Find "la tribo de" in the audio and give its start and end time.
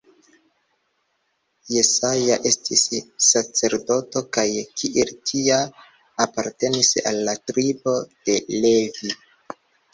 7.31-8.43